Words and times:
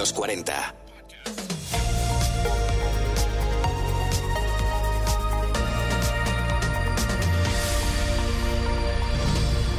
los 0.00 0.14
40. 0.14 0.79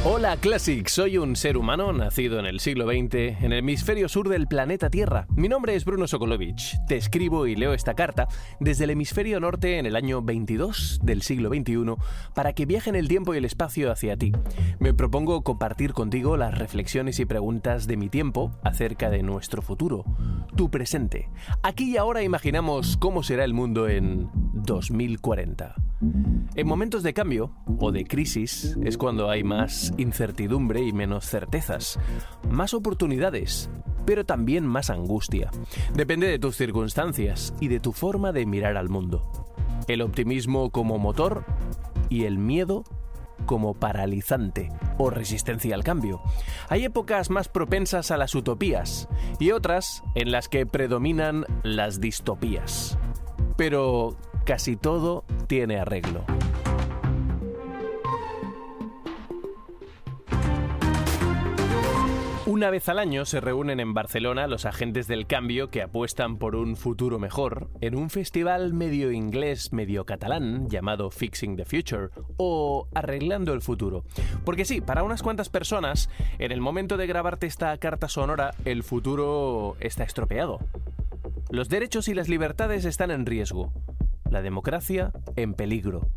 Hola 0.04 0.36
Classic, 0.36 0.88
soy 0.88 1.16
un 1.16 1.36
ser 1.36 1.56
humano 1.56 1.92
nacido 1.92 2.40
en 2.40 2.46
el 2.46 2.58
siglo 2.58 2.88
XX 2.88 3.14
en 3.40 3.52
el 3.52 3.60
hemisferio 3.60 4.08
sur 4.08 4.28
del 4.28 4.48
planeta 4.48 4.90
Tierra. 4.90 5.28
Mi 5.36 5.48
nombre 5.48 5.76
es 5.76 5.84
Bruno 5.84 6.08
Sokolovich. 6.08 6.76
Te 6.88 6.96
escribo 6.96 7.46
y 7.46 7.54
leo 7.54 7.72
esta 7.72 7.94
carta 7.94 8.26
desde 8.58 8.82
el 8.82 8.90
hemisferio 8.90 9.38
norte 9.38 9.78
en 9.78 9.86
el 9.86 9.94
año 9.94 10.20
22 10.20 10.98
del 11.04 11.22
siglo 11.22 11.50
XXI 11.50 11.94
para 12.34 12.52
que 12.52 12.66
viaje 12.66 12.90
en 12.90 12.96
el 12.96 13.06
tiempo 13.06 13.32
y 13.32 13.38
el 13.38 13.44
espacio 13.44 13.92
hacia 13.92 14.16
ti. 14.16 14.32
Me 14.80 14.92
propongo 14.92 15.44
compartir 15.44 15.92
contigo 15.92 16.36
las 16.36 16.58
reflexiones 16.58 17.20
y 17.20 17.24
preguntas 17.24 17.86
de 17.86 17.96
mi 17.96 18.08
tiempo 18.08 18.50
acerca 18.64 19.08
de 19.08 19.22
nuestro 19.22 19.62
futuro, 19.62 20.04
tu 20.56 20.68
presente. 20.68 21.28
Aquí 21.62 21.92
y 21.92 21.96
ahora 21.96 22.24
imaginamos 22.24 22.96
cómo 22.96 23.22
será 23.22 23.44
el 23.44 23.54
mundo 23.54 23.88
en 23.88 24.30
2040. 24.52 25.74
En 26.54 26.66
momentos 26.66 27.02
de 27.02 27.14
cambio 27.14 27.52
o 27.78 27.92
de 27.92 28.04
crisis 28.04 28.76
es 28.84 28.98
cuando 28.98 29.30
hay 29.30 29.44
más 29.44 29.92
incertidumbre 29.98 30.82
y 30.82 30.92
menos 30.92 31.26
certezas, 31.26 31.98
más 32.50 32.74
oportunidades, 32.74 33.70
pero 34.04 34.24
también 34.24 34.66
más 34.66 34.90
angustia. 34.90 35.50
Depende 35.94 36.26
de 36.26 36.38
tus 36.38 36.56
circunstancias 36.56 37.54
y 37.60 37.68
de 37.68 37.80
tu 37.80 37.92
forma 37.92 38.32
de 38.32 38.46
mirar 38.46 38.76
al 38.76 38.88
mundo. 38.88 39.30
El 39.88 40.02
optimismo 40.02 40.70
como 40.70 40.98
motor 40.98 41.44
y 42.08 42.24
el 42.24 42.38
miedo 42.38 42.84
como 43.46 43.74
paralizante 43.74 44.68
o 44.98 45.10
resistencia 45.10 45.74
al 45.74 45.84
cambio. 45.84 46.20
Hay 46.68 46.84
épocas 46.84 47.30
más 47.30 47.48
propensas 47.48 48.10
a 48.10 48.16
las 48.16 48.34
utopías 48.34 49.08
y 49.38 49.50
otras 49.50 50.02
en 50.14 50.30
las 50.30 50.48
que 50.48 50.66
predominan 50.66 51.44
las 51.62 52.00
distopías. 52.00 52.98
Pero 53.56 54.16
casi 54.44 54.76
todo 54.76 55.24
tiene 55.46 55.78
arreglo. 55.78 56.24
Una 62.52 62.68
vez 62.70 62.88
al 62.88 62.98
año 62.98 63.24
se 63.24 63.40
reúnen 63.40 63.80
en 63.80 63.94
Barcelona 63.94 64.46
los 64.46 64.66
agentes 64.66 65.06
del 65.08 65.26
cambio 65.26 65.70
que 65.70 65.80
apuestan 65.80 66.36
por 66.36 66.54
un 66.54 66.76
futuro 66.76 67.18
mejor 67.18 67.70
en 67.80 67.96
un 67.96 68.10
festival 68.10 68.74
medio 68.74 69.10
inglés, 69.10 69.72
medio 69.72 70.04
catalán 70.04 70.68
llamado 70.68 71.10
Fixing 71.10 71.56
the 71.56 71.64
Future 71.64 72.10
o 72.36 72.88
Arreglando 72.94 73.54
el 73.54 73.62
Futuro. 73.62 74.04
Porque 74.44 74.64
sí, 74.64 74.80
para 74.80 75.02
unas 75.02 75.22
cuantas 75.22 75.48
personas, 75.48 76.10
en 76.38 76.52
el 76.52 76.60
momento 76.60 76.98
de 76.98 77.06
grabarte 77.06 77.46
esta 77.46 77.76
carta 77.78 78.06
sonora, 78.08 78.52
el 78.64 78.82
futuro 78.82 79.76
está 79.80 80.04
estropeado. 80.04 80.58
Los 81.50 81.68
derechos 81.68 82.08
y 82.08 82.14
las 82.14 82.28
libertades 82.28 82.84
están 82.84 83.10
en 83.10 83.26
riesgo 83.26 83.72
la 84.32 84.42
democracia 84.42 85.12
en 85.36 85.54
peligro. 85.54 86.08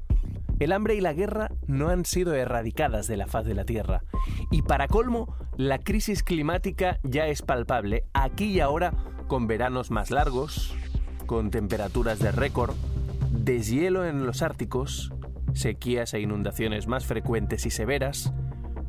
El 0.59 0.71
hambre 0.71 0.95
y 0.95 1.01
la 1.01 1.13
guerra 1.13 1.51
no 1.67 1.89
han 1.89 2.05
sido 2.05 2.33
erradicadas 2.33 3.07
de 3.07 3.17
la 3.17 3.27
faz 3.27 3.45
de 3.45 3.53
la 3.53 3.65
Tierra. 3.65 4.03
Y 4.51 4.61
para 4.61 4.87
colmo, 4.87 5.35
la 5.57 5.79
crisis 5.79 6.23
climática 6.23 6.99
ya 7.03 7.27
es 7.27 7.41
palpable 7.41 8.05
aquí 8.13 8.45
y 8.45 8.59
ahora 8.61 8.93
con 9.27 9.47
veranos 9.47 9.91
más 9.91 10.11
largos, 10.11 10.73
con 11.25 11.51
temperaturas 11.51 12.19
de 12.19 12.31
récord, 12.31 12.75
deshielo 13.31 14.05
en 14.05 14.25
los 14.25 14.41
árticos, 14.41 15.11
sequías 15.53 16.13
e 16.13 16.21
inundaciones 16.21 16.87
más 16.87 17.05
frecuentes 17.05 17.65
y 17.65 17.69
severas, 17.69 18.31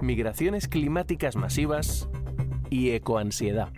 migraciones 0.01 0.69
climáticas 0.69 1.35
masivas 1.35 2.09
y 2.71 2.91
ecoansiedad. 2.91 3.73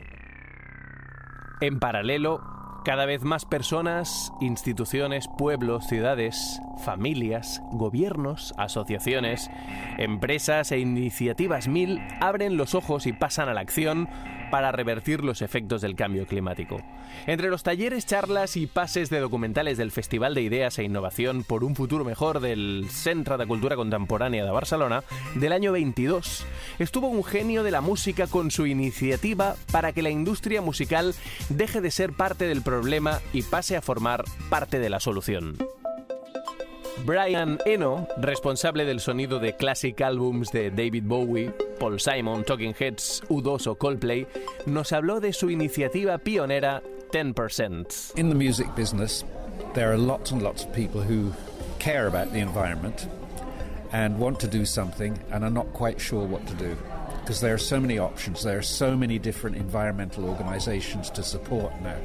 En 1.61 1.79
paralelo, 1.79 2.43
cada 2.89 3.05
vez 3.05 3.23
más 3.23 3.45
personas, 3.45 4.33
instituciones, 4.41 5.29
pueblos, 5.29 5.87
ciudades, 5.87 6.59
familias, 6.83 7.61
gobiernos, 7.71 8.55
asociaciones, 8.57 9.51
empresas 9.99 10.73
e 10.73 10.79
iniciativas 10.79 11.69
mil 11.69 12.01
abren 12.23 12.57
los 12.57 12.75
ojos 12.75 13.07
y 13.07 13.13
pasan 13.13 13.51
a 13.51 13.53
la 13.53 13.61
acción 13.61 14.09
para 14.51 14.73
revertir 14.73 15.23
los 15.23 15.43
efectos 15.43 15.83
del 15.83 15.97
cambio 15.97 16.27
climático. 16.27 16.81
Entre 17.27 17.51
los 17.51 17.63
talleres, 17.63 18.07
charlas 18.07 18.57
y 18.57 18.67
pases 18.67 19.11
de 19.11 19.21
documentales 19.21 19.77
del 19.77 19.91
Festival 19.91 20.35
de 20.35 20.41
Ideas 20.41 20.79
e 20.79 20.85
Innovación 20.85 21.45
por 21.45 21.65
un 21.65 21.77
futuro 21.77 22.07
mejor 22.07 22.41
del 22.41 22.87
Centro 22.89 23.37
de 23.37 23.47
Cultura 23.47 23.77
Contemporánea 23.77 24.47
de 24.47 24.51
Barcelona 24.51 25.03
del 25.35 25.53
año 25.53 25.73
22, 25.73 26.47
estuvo 26.79 27.09
un 27.09 27.25
genio 27.25 27.63
de 27.63 27.71
la 27.71 27.81
música 27.81 28.27
con 28.27 28.51
su 28.51 28.67
iniciativa 28.67 29.57
para 29.73 29.93
que 29.93 30.03
la 30.03 30.11
industria 30.11 30.63
musical 30.63 31.15
deje 31.49 31.81
de 31.81 31.91
ser 31.91 32.13
parte 32.13 32.47
del 32.47 32.63
problema 32.63 33.21
y 33.33 33.43
pase 33.43 33.77
a 33.77 33.83
formar 33.83 34.25
parte 34.49 34.79
de 34.79 34.91
la 34.91 35.01
solución. 35.01 35.57
Brian 37.05 37.59
Eno, 37.65 38.09
responsable 38.21 38.85
del 38.85 39.01
sonido 39.01 39.39
de 39.39 39.55
classic 39.55 40.01
albums 40.01 40.51
de 40.51 40.71
David 40.71 41.05
Bowie, 41.07 41.53
Paul 41.79 42.01
Simon, 42.01 42.45
Talking 42.45 42.75
Heads, 42.79 43.23
U2 43.29 43.69
o 43.69 43.75
Coldplay, 43.77 44.27
nos 44.67 44.93
habló 44.93 45.21
de 45.21 45.33
su 45.33 45.49
iniciativa 45.51 46.19
pionera 46.19 46.83
10%. 47.13 48.19
In 48.19 48.29
the 48.29 48.35
music 48.35 48.67
business, 48.77 49.25
there 49.75 49.89
are 49.89 49.97
lots 49.97 50.33
and 50.33 50.43
lots 50.43 50.65
of 50.65 50.73
people 50.73 51.01
who 51.01 51.33
care 51.79 52.09
about 52.09 52.33
the 52.33 52.41
environment 52.41 53.09
and 53.93 54.19
want 54.19 54.41
to 54.41 54.49
do 54.49 54.65
something 54.65 55.19
and 55.31 55.45
are 55.45 55.51
not 55.51 55.73
quite 55.73 56.01
sure 56.01 56.27
what 56.27 56.47
to 56.47 56.55
do 56.55 56.77
because 57.21 57.41
there 57.41 57.53
are 57.53 57.59
so 57.59 57.79
many 57.79 57.99
options, 57.99 58.43
there 58.43 58.59
are 58.59 58.63
so 58.63 58.97
many 58.97 59.19
different 59.19 59.57
environmental 59.57 60.25
organizations 60.25 61.11
to 61.11 61.23
support 61.23 61.79
now. 61.83 61.99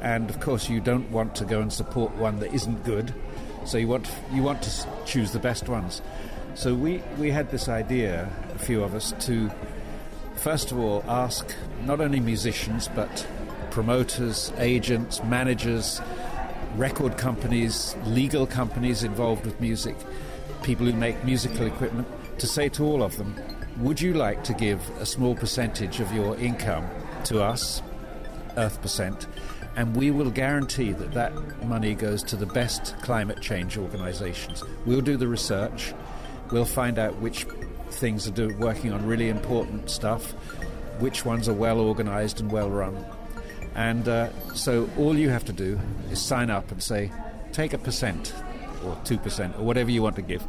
And 0.00 0.30
of 0.30 0.40
course, 0.40 0.68
you 0.68 0.80
don't 0.80 1.10
want 1.10 1.34
to 1.36 1.44
go 1.44 1.60
and 1.60 1.72
support 1.72 2.14
one 2.16 2.38
that 2.40 2.54
isn't 2.54 2.84
good 2.84 3.12
so 3.64 3.78
you 3.78 3.88
want 3.88 4.10
you 4.32 4.42
want 4.42 4.62
to 4.62 4.88
choose 5.04 5.32
the 5.32 5.38
best 5.38 5.68
ones. 5.68 6.02
So 6.54 6.74
we 6.74 7.02
we 7.18 7.30
had 7.30 7.50
this 7.50 7.68
idea, 7.68 8.30
a 8.54 8.58
few 8.58 8.82
of 8.82 8.94
us, 8.94 9.12
to 9.26 9.50
first 10.36 10.72
of 10.72 10.78
all 10.78 11.04
ask 11.06 11.54
not 11.84 12.00
only 12.00 12.20
musicians 12.20 12.88
but 12.88 13.26
promoters, 13.70 14.52
agents, 14.58 15.22
managers, 15.24 16.00
record 16.76 17.18
companies, 17.18 17.94
legal 18.06 18.46
companies 18.46 19.04
involved 19.04 19.44
with 19.44 19.60
music, 19.60 19.96
people 20.62 20.86
who 20.86 20.92
make 20.92 21.22
musical 21.24 21.66
equipment, 21.66 22.06
to 22.38 22.46
say 22.46 22.68
to 22.70 22.84
all 22.84 23.02
of 23.02 23.16
them, 23.16 23.34
would 23.78 24.00
you 24.00 24.14
like 24.14 24.44
to 24.44 24.52
give 24.54 24.80
a 24.98 25.06
small 25.06 25.34
percentage 25.34 26.00
of 26.00 26.12
your 26.12 26.36
income 26.36 26.88
to 27.24 27.42
us, 27.42 27.82
Earth 28.56 28.80
Percent, 28.82 29.26
and 29.76 29.96
we 29.96 30.10
will 30.10 30.30
guarantee 30.30 30.92
that 30.92 31.12
that 31.12 31.64
money 31.64 31.94
goes 31.94 32.22
to 32.24 32.36
the 32.36 32.46
best 32.46 32.94
climate 33.02 33.40
change 33.40 33.78
organizations. 33.78 34.64
We'll 34.84 35.00
do 35.00 35.16
the 35.16 35.28
research, 35.28 35.94
we'll 36.50 36.64
find 36.64 36.98
out 36.98 37.16
which 37.20 37.46
things 37.90 38.26
are 38.26 38.32
do, 38.32 38.54
working 38.58 38.92
on 38.92 39.06
really 39.06 39.28
important 39.28 39.90
stuff, 39.90 40.32
which 40.98 41.24
ones 41.24 41.48
are 41.48 41.54
well 41.54 41.80
organized 41.80 42.40
and 42.40 42.50
well 42.50 42.70
run. 42.70 43.04
And 43.74 44.08
uh, 44.08 44.30
so 44.54 44.90
all 44.98 45.16
you 45.16 45.28
have 45.30 45.44
to 45.46 45.52
do 45.52 45.78
is 46.10 46.20
sign 46.20 46.50
up 46.50 46.70
and 46.70 46.82
say, 46.82 47.12
take 47.52 47.72
a 47.72 47.78
percent 47.78 48.34
or 48.84 48.96
2% 49.04 49.58
or 49.58 49.62
whatever 49.62 49.90
you 49.90 50.02
want 50.02 50.16
to 50.16 50.22
give. 50.22 50.42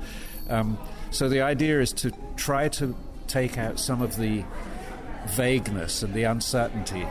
Um, 0.50 0.78
so 1.12 1.30
the 1.30 1.42
idea 1.42 1.80
is 1.82 1.94
to 1.94 2.12
try 2.36 2.70
to 2.70 2.96
take 3.28 3.58
out 3.58 3.80
some 3.80 4.02
of 4.02 4.18
the 4.18 4.44
vagueness 5.30 6.04
and 6.04 6.14
the 6.14 6.24
uncertainty 6.24 7.08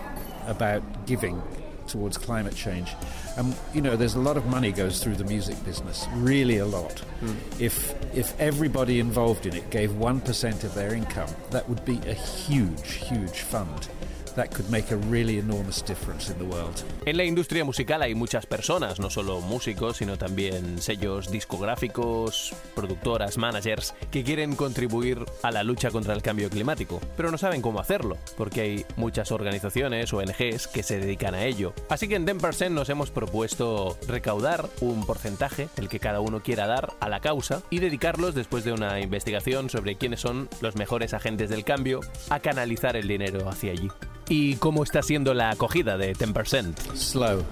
about 0.46 1.06
giving 1.06 1.42
towards 1.86 2.16
climate 2.16 2.54
change. 2.54 2.94
And 3.36 3.54
you 3.74 3.80
know, 3.80 3.96
there's 3.96 4.14
a 4.14 4.20
lot 4.20 4.36
of 4.36 4.46
money 4.46 4.72
goes 4.72 5.02
through 5.02 5.16
the 5.16 5.24
music 5.24 5.62
business, 5.64 6.06
really 6.14 6.58
a 6.58 6.66
lot. 6.66 7.02
Mm. 7.20 7.60
If 7.60 7.94
if 8.14 8.38
everybody 8.40 9.00
involved 9.00 9.46
in 9.46 9.54
it 9.54 9.70
gave 9.70 9.94
one 9.94 10.20
percent 10.20 10.64
of 10.64 10.74
their 10.74 10.94
income, 10.94 11.28
that 11.50 11.68
would 11.68 11.84
be 11.84 11.98
a 12.06 12.14
huge, 12.14 12.94
huge 12.94 13.40
fund. 13.40 13.88
That 14.34 14.48
could 14.54 14.68
make 14.70 14.92
a 14.92 14.96
really 15.10 15.38
enormous 15.38 15.84
difference 15.84 16.30
in 16.30 16.38
the 16.38 16.44
world. 16.44 16.84
En 17.06 17.16
la 17.16 17.24
industria 17.24 17.64
musical 17.64 18.02
hay 18.02 18.14
muchas 18.14 18.46
personas, 18.46 19.00
no 19.00 19.10
solo 19.10 19.40
músicos, 19.40 19.98
sino 19.98 20.16
también 20.18 20.80
sellos 20.80 21.30
discográficos, 21.30 22.54
productoras, 22.74 23.38
managers, 23.38 23.94
que 24.10 24.24
quieren 24.24 24.56
contribuir 24.56 25.24
a 25.42 25.50
la 25.50 25.62
lucha 25.62 25.90
contra 25.90 26.14
el 26.14 26.22
cambio 26.22 26.50
climático, 26.50 27.00
pero 27.16 27.30
no 27.30 27.38
saben 27.38 27.62
cómo 27.62 27.80
hacerlo, 27.80 28.16
porque 28.36 28.60
hay 28.60 28.86
muchas 28.96 29.32
organizaciones, 29.32 30.12
ONGs, 30.12 30.66
que 30.68 30.82
se 30.82 30.98
dedican 30.98 31.34
a 31.34 31.44
ello. 31.44 31.72
Así 31.88 32.08
que 32.08 32.16
en 32.16 32.26
10% 32.26 32.70
nos 32.70 32.88
hemos 32.88 33.10
propuesto 33.10 33.96
recaudar 34.06 34.68
un 34.80 35.04
porcentaje, 35.06 35.68
el 35.76 35.88
que 35.88 36.00
cada 36.00 36.20
uno 36.20 36.42
quiera 36.42 36.66
dar, 36.66 36.94
a 37.00 37.08
la 37.08 37.20
causa 37.20 37.62
y 37.70 37.78
dedicarlos, 37.78 38.34
después 38.34 38.64
de 38.64 38.72
una 38.72 39.00
investigación 39.00 39.70
sobre 39.70 39.96
quiénes 39.96 40.20
son 40.20 40.48
los 40.60 40.76
mejores 40.76 41.14
agentes 41.14 41.50
del 41.50 41.64
cambio, 41.64 42.00
a 42.28 42.40
canalizar 42.40 42.96
el 42.96 43.08
dinero 43.08 43.48
hacia 43.48 43.72
allí. 43.72 43.88
¿Y 44.30 44.54
cómo 44.60 44.84
está 44.84 45.02
siendo 45.02 45.34
la 45.34 45.50
acogida 45.50 45.98
de 45.98 46.14
10%? 46.14 46.94
Slow. 46.94 47.44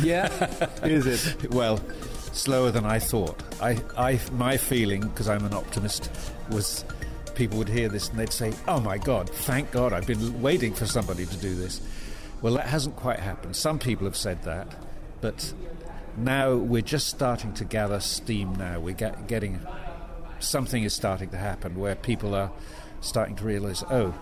Yeah, 0.00 0.30
is 0.84 1.04
it? 1.04 1.52
well, 1.52 1.80
slower 2.32 2.70
than 2.70 2.86
I 2.86 3.00
thought. 3.00 3.42
I, 3.60 3.82
I, 3.98 4.20
my 4.34 4.56
feeling, 4.56 5.00
because 5.00 5.28
I'm 5.28 5.44
an 5.44 5.52
optimist, 5.52 6.08
was 6.48 6.84
people 7.34 7.58
would 7.58 7.68
hear 7.68 7.88
this 7.88 8.10
and 8.10 8.18
they'd 8.18 8.32
say, 8.32 8.52
"Oh 8.68 8.78
my 8.78 8.96
God, 8.96 9.28
thank 9.28 9.72
God! 9.72 9.92
I've 9.92 10.06
been 10.06 10.40
waiting 10.40 10.72
for 10.72 10.86
somebody 10.86 11.26
to 11.26 11.36
do 11.38 11.56
this." 11.56 11.80
Well, 12.42 12.54
that 12.54 12.66
hasn't 12.66 12.94
quite 12.94 13.18
happened. 13.18 13.56
Some 13.56 13.80
people 13.80 14.06
have 14.06 14.16
said 14.16 14.44
that, 14.44 14.68
but 15.20 15.52
now 16.16 16.54
we're 16.54 16.80
just 16.80 17.08
starting 17.08 17.52
to 17.54 17.64
gather 17.64 17.98
steam 17.98 18.54
now. 18.54 18.78
We're 18.78 18.94
get, 18.94 19.26
getting 19.26 19.58
something 20.38 20.84
is 20.84 20.94
starting 20.94 21.30
to 21.30 21.38
happen 21.38 21.74
where 21.74 21.96
people 21.96 22.36
are 22.36 22.52
starting 23.00 23.34
to 23.34 23.44
realize, 23.44 23.82
oh, 23.90 24.14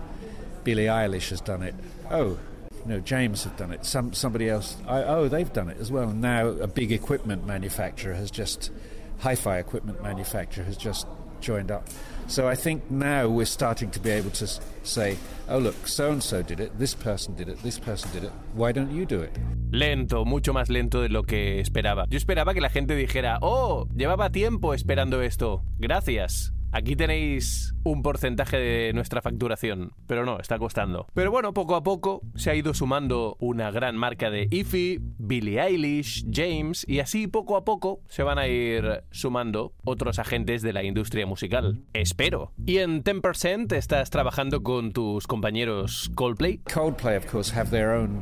Billie 0.69 0.85
Eilish 0.85 1.31
has 1.31 1.41
done 1.41 1.63
it. 1.63 1.73
Oh, 2.11 2.37
you 2.85 2.85
know, 2.85 2.99
James 2.99 3.43
have 3.43 3.57
done 3.57 3.71
it. 3.71 3.83
Some 3.83 4.13
somebody 4.13 4.47
else. 4.47 4.77
I, 4.87 5.01
oh, 5.01 5.27
they've 5.27 5.51
done 5.51 5.67
it 5.67 5.79
as 5.79 5.91
well. 5.91 6.09
And 6.09 6.21
now 6.21 6.45
a 6.45 6.67
big 6.67 6.91
equipment 6.91 7.43
manufacturer 7.43 8.13
has 8.13 8.29
just, 8.29 8.69
hi-fi 9.17 9.57
equipment 9.57 10.03
manufacturer 10.03 10.63
has 10.65 10.77
just 10.77 11.07
joined 11.41 11.71
up. 11.71 11.87
So 12.27 12.47
I 12.47 12.53
think 12.53 12.91
now 12.91 13.27
we're 13.27 13.47
starting 13.47 13.89
to 13.89 13.99
be 13.99 14.11
able 14.11 14.29
to 14.29 14.47
say, 14.83 15.17
oh, 15.47 15.57
look, 15.57 15.87
so 15.87 16.11
and 16.11 16.21
so 16.21 16.43
did 16.43 16.59
it, 16.59 16.77
this 16.77 16.93
person 16.93 17.33
did 17.33 17.49
it, 17.49 17.57
this 17.63 17.79
person 17.79 18.11
did 18.11 18.23
it, 18.25 18.31
why 18.53 18.71
don't 18.71 18.91
you 18.91 19.07
do 19.07 19.19
it? 19.21 19.35
Lento, 19.71 20.23
mucho 20.23 20.53
más 20.53 20.69
lento 20.69 21.01
de 21.01 21.09
lo 21.09 21.23
que 21.23 21.59
esperaba. 21.59 22.05
Yo 22.09 22.17
esperaba 22.19 22.53
que 22.53 22.61
la 22.61 22.69
gente 22.69 22.95
dijera, 22.95 23.39
oh, 23.41 23.87
llevaba 23.95 24.29
tiempo 24.29 24.75
esperando 24.75 25.23
esto, 25.23 25.63
gracias. 25.79 26.53
Aquí 26.71 26.95
tenéis 26.95 27.73
un 27.83 28.03
porcentaje 28.03 28.57
de 28.57 28.93
nuestra 28.93 29.21
facturación, 29.21 29.91
pero 30.05 30.23
no, 30.23 30.39
está 30.39 30.59
costando. 30.59 31.07
Pero 31.15 31.31
bueno, 31.31 31.53
poco 31.53 31.75
a 31.75 31.81
poco 31.81 32.21
se 32.35 32.51
ha 32.51 32.55
ido 32.55 32.75
sumando 32.75 33.37
una 33.39 33.71
gran 33.71 33.97
marca 33.97 34.29
de 34.29 34.47
IFI, 34.51 34.99
Billie 35.17 35.59
Eilish, 35.59 36.25
James, 36.31 36.85
y 36.87 36.99
así 36.99 37.25
poco 37.27 37.57
a 37.57 37.65
poco 37.65 38.01
se 38.07 38.21
van 38.21 38.37
a 38.37 38.47
ir 38.47 39.03
sumando 39.09 39.73
otros 39.83 40.19
agentes 40.19 40.61
de 40.61 40.73
la 40.73 40.83
industria 40.83 41.25
musical. 41.25 41.81
Espero. 41.93 42.51
Y 42.65 42.77
en 42.77 43.03
10% 43.03 43.73
estás 43.75 44.11
trabajando 44.11 44.61
con 44.61 44.91
tus 44.91 45.25
compañeros 45.25 46.11
Coldplay. 46.13 46.59
Coldplay, 46.71 47.17
of 47.17 47.25
course, 47.31 47.55
have 47.55 47.71
their 47.71 47.95
own 47.95 48.21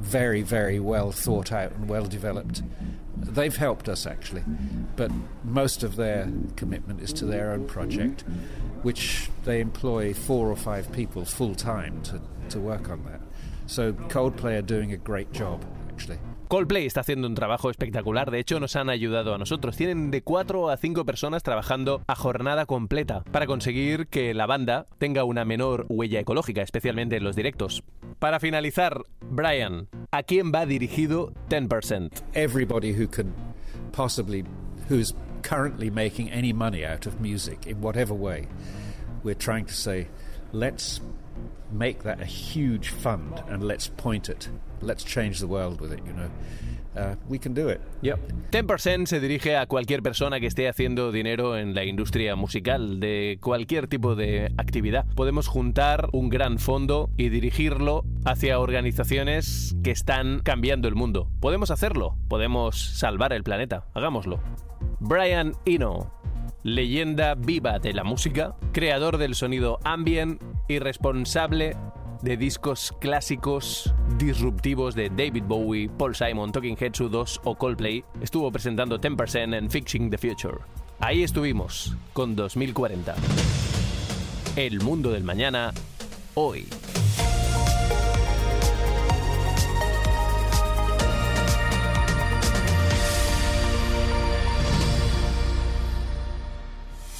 very, 0.00 0.42
very 0.42 0.78
well 0.78 1.10
thought 1.10 1.50
out 1.50 1.72
and 1.72 1.90
well 1.90 2.08
developed. 2.08 2.62
They've 3.16 3.56
helped 3.56 3.88
us 3.88 4.06
actually, 4.06 4.44
but 4.96 5.10
most 5.44 5.82
of 5.82 5.96
their 5.96 6.30
commitment 6.56 7.00
is 7.00 7.12
to 7.14 7.26
their 7.26 7.52
own 7.52 7.66
project, 7.66 8.24
which 8.82 9.30
they 9.44 9.60
employ 9.60 10.14
four 10.14 10.50
or 10.50 10.56
five 10.56 10.90
people 10.92 11.24
full 11.24 11.54
time 11.54 12.02
to, 12.02 12.20
to 12.50 12.60
work 12.60 12.90
on 12.90 13.04
that. 13.04 13.20
So 13.66 13.92
Coldplay 13.92 14.58
are 14.58 14.62
doing 14.62 14.92
a 14.92 14.96
great 14.96 15.32
job 15.32 15.64
actually. 15.88 16.18
Coldplay 16.48 16.86
está 16.86 17.00
haciendo 17.00 17.26
un 17.26 17.34
trabajo 17.34 17.70
espectacular, 17.70 18.30
de 18.30 18.38
hecho 18.38 18.60
nos 18.60 18.76
han 18.76 18.90
ayudado 18.90 19.34
a 19.34 19.38
nosotros. 19.38 19.76
Tienen 19.76 20.10
de 20.10 20.22
4 20.22 20.70
a 20.70 20.76
5 20.76 21.04
personas 21.04 21.42
trabajando 21.42 22.02
a 22.06 22.14
jornada 22.14 22.66
completa 22.66 23.24
para 23.32 23.46
conseguir 23.46 24.08
que 24.08 24.34
la 24.34 24.46
banda 24.46 24.86
tenga 24.98 25.24
una 25.24 25.44
menor 25.44 25.86
huella 25.88 26.20
ecológica, 26.20 26.62
especialmente 26.62 27.16
en 27.16 27.24
los 27.24 27.34
directos. 27.34 27.82
Para 28.18 28.40
finalizar, 28.40 29.02
Brian, 29.20 29.88
¿a 30.14 30.22
quién 30.22 30.52
va 30.52 30.64
dirigido 30.64 31.32
10%? 31.48 32.22
Everybody 32.34 32.92
who 32.92 33.08
can 33.08 33.34
possibly, 33.90 34.44
who's 34.88 35.12
currently 35.42 35.90
making 35.90 36.30
any 36.30 36.52
money 36.52 36.86
out 36.86 37.06
of 37.06 37.20
music 37.20 37.66
in 37.66 37.80
whatever 37.80 38.14
way, 38.14 38.46
we're 39.24 39.34
trying 39.34 39.64
to 39.64 39.74
say, 39.74 40.06
let's 40.52 41.00
make 41.72 42.04
that 42.04 42.20
a 42.20 42.26
huge 42.26 42.90
fund 42.90 43.42
and 43.48 43.64
let's 43.64 43.88
point 43.88 44.28
it. 44.28 44.48
Let's 44.80 45.02
change 45.02 45.40
the 45.40 45.48
world 45.48 45.80
with 45.80 45.92
it, 45.92 46.00
you 46.06 46.12
know. 46.12 46.30
Uh, 46.96 47.16
we 47.28 47.38
can 47.38 47.54
do 47.54 47.68
it. 47.68 47.80
Yep. 48.02 48.18
10% 48.52 49.06
se 49.06 49.20
dirige 49.20 49.56
a 49.56 49.66
cualquier 49.66 50.02
persona 50.02 50.38
que 50.38 50.46
esté 50.46 50.68
haciendo 50.68 51.10
dinero 51.10 51.56
en 51.56 51.74
la 51.74 51.84
industria 51.84 52.36
musical, 52.36 53.00
de 53.00 53.38
cualquier 53.40 53.88
tipo 53.88 54.14
de 54.14 54.52
actividad. 54.56 55.06
Podemos 55.14 55.48
juntar 55.48 56.08
un 56.12 56.28
gran 56.28 56.58
fondo 56.58 57.10
y 57.16 57.30
dirigirlo 57.30 58.04
hacia 58.24 58.60
organizaciones 58.60 59.76
que 59.82 59.90
están 59.90 60.40
cambiando 60.40 60.86
el 60.88 60.94
mundo. 60.94 61.28
Podemos 61.40 61.70
hacerlo, 61.70 62.16
podemos 62.28 62.78
salvar 62.98 63.32
el 63.32 63.42
planeta. 63.42 63.86
Hagámoslo. 63.94 64.40
Brian 65.00 65.52
Eno, 65.66 66.12
leyenda 66.62 67.34
viva 67.34 67.78
de 67.78 67.92
la 67.92 68.04
música, 68.04 68.54
creador 68.72 69.18
del 69.18 69.34
sonido 69.34 69.78
ambient 69.84 70.40
y 70.68 70.78
responsable 70.78 71.76
de 72.24 72.38
discos 72.38 72.92
clásicos 73.00 73.94
disruptivos 74.16 74.94
de 74.94 75.10
David 75.10 75.44
Bowie, 75.46 75.90
Paul 75.90 76.14
Simon, 76.14 76.50
Talking 76.50 76.76
Heads 76.80 77.10
2 77.10 77.40
o 77.44 77.54
Coldplay, 77.54 78.02
estuvo 78.22 78.50
presentando 78.50 78.98
10% 78.98 79.54
en 79.54 79.70
Fixing 79.70 80.10
the 80.10 80.16
Future. 80.16 80.58
Ahí 81.00 81.22
estuvimos, 81.22 81.94
con 82.14 82.34
2040. 82.34 83.14
El 84.56 84.80
mundo 84.80 85.10
del 85.12 85.22
mañana, 85.22 85.72
hoy. 86.34 86.66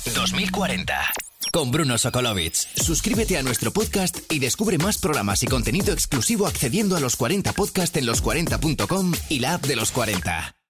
...2040 0.06 1.23
con 1.54 1.70
Bruno 1.70 1.96
Sokolovic. 1.98 2.54
Suscríbete 2.74 3.38
a 3.38 3.44
nuestro 3.44 3.70
podcast 3.70 4.18
y 4.28 4.40
descubre 4.40 4.76
más 4.76 4.98
programas 4.98 5.44
y 5.44 5.46
contenido 5.46 5.92
exclusivo 5.92 6.48
accediendo 6.48 6.96
a 6.96 7.00
los 7.00 7.14
40 7.14 7.52
podcast 7.52 7.96
en 7.96 8.06
los40.com 8.06 9.12
y 9.28 9.38
la 9.38 9.54
app 9.54 9.64
de 9.64 9.76
los 9.76 9.92
40. 9.92 10.63